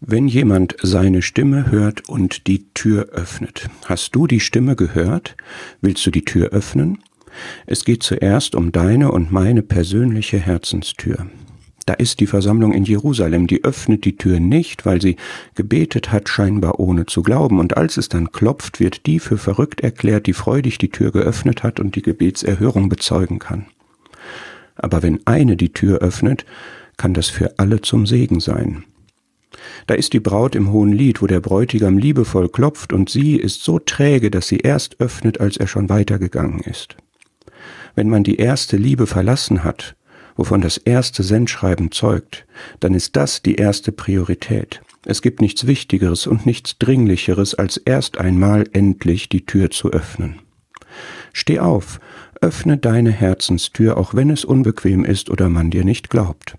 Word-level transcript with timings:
Wenn 0.00 0.28
jemand 0.28 0.76
seine 0.82 1.22
Stimme 1.22 1.70
hört 1.70 2.06
und 2.06 2.46
die 2.46 2.66
Tür 2.74 3.08
öffnet, 3.12 3.70
hast 3.86 4.14
du 4.14 4.26
die 4.26 4.40
Stimme 4.40 4.76
gehört? 4.76 5.36
Willst 5.80 6.04
du 6.04 6.10
die 6.10 6.24
Tür 6.24 6.50
öffnen? 6.50 6.98
Es 7.64 7.86
geht 7.86 8.02
zuerst 8.02 8.54
um 8.54 8.72
deine 8.72 9.10
und 9.10 9.32
meine 9.32 9.62
persönliche 9.62 10.38
Herzenstür. 10.38 11.26
Da 11.86 11.94
ist 11.94 12.20
die 12.20 12.26
Versammlung 12.26 12.74
in 12.74 12.84
Jerusalem, 12.84 13.46
die 13.46 13.64
öffnet 13.64 14.04
die 14.04 14.18
Tür 14.18 14.38
nicht, 14.38 14.84
weil 14.84 15.00
sie 15.00 15.16
gebetet 15.54 16.12
hat, 16.12 16.28
scheinbar 16.28 16.78
ohne 16.78 17.06
zu 17.06 17.22
glauben, 17.22 17.58
und 17.58 17.78
als 17.78 17.96
es 17.96 18.10
dann 18.10 18.32
klopft, 18.32 18.80
wird 18.80 19.06
die 19.06 19.18
für 19.18 19.38
verrückt 19.38 19.80
erklärt, 19.80 20.26
die 20.26 20.34
freudig 20.34 20.76
die 20.76 20.90
Tür 20.90 21.10
geöffnet 21.10 21.62
hat 21.62 21.80
und 21.80 21.96
die 21.96 22.02
Gebetserhörung 22.02 22.90
bezeugen 22.90 23.38
kann. 23.38 23.66
Aber 24.74 25.02
wenn 25.02 25.26
eine 25.26 25.56
die 25.56 25.72
Tür 25.72 26.00
öffnet, 26.00 26.44
kann 26.98 27.14
das 27.14 27.28
für 27.28 27.58
alle 27.58 27.80
zum 27.80 28.04
Segen 28.06 28.40
sein. 28.40 28.84
Da 29.86 29.94
ist 29.94 30.12
die 30.12 30.20
Braut 30.20 30.54
im 30.54 30.72
hohen 30.72 30.92
Lied, 30.92 31.22
wo 31.22 31.26
der 31.26 31.40
Bräutigam 31.40 31.98
liebevoll 31.98 32.48
klopft, 32.48 32.92
und 32.92 33.08
sie 33.08 33.36
ist 33.36 33.62
so 33.62 33.78
träge, 33.78 34.30
dass 34.30 34.48
sie 34.48 34.58
erst 34.58 35.00
öffnet, 35.00 35.40
als 35.40 35.56
er 35.56 35.66
schon 35.66 35.88
weitergegangen 35.88 36.60
ist. 36.60 36.96
Wenn 37.94 38.08
man 38.08 38.24
die 38.24 38.36
erste 38.36 38.76
Liebe 38.76 39.06
verlassen 39.06 39.64
hat, 39.64 39.96
wovon 40.34 40.60
das 40.60 40.76
erste 40.76 41.22
Sendschreiben 41.22 41.92
zeugt, 41.92 42.46
dann 42.80 42.94
ist 42.94 43.16
das 43.16 43.42
die 43.42 43.54
erste 43.54 43.92
Priorität. 43.92 44.82
Es 45.04 45.22
gibt 45.22 45.40
nichts 45.40 45.66
Wichtigeres 45.66 46.26
und 46.26 46.46
nichts 46.46 46.78
Dringlicheres, 46.78 47.54
als 47.54 47.76
erst 47.76 48.18
einmal 48.18 48.68
endlich 48.72 49.28
die 49.28 49.46
Tür 49.46 49.70
zu 49.70 49.92
öffnen. 49.92 50.40
Steh 51.32 51.60
auf, 51.60 52.00
öffne 52.40 52.76
deine 52.76 53.12
Herzenstür, 53.12 53.96
auch 53.96 54.14
wenn 54.14 54.30
es 54.30 54.44
unbequem 54.44 55.04
ist 55.04 55.30
oder 55.30 55.48
man 55.48 55.70
dir 55.70 55.84
nicht 55.84 56.10
glaubt. 56.10 56.56